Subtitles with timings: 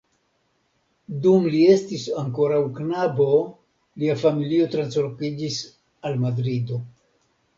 [1.25, 3.27] Dum li estis ankoraŭ knabo,
[4.03, 5.59] lia familio translokiĝis
[6.11, 6.81] al Madrido.